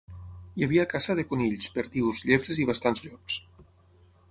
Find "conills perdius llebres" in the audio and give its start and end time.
1.33-2.65